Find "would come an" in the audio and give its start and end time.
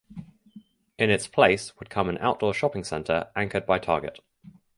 1.77-2.17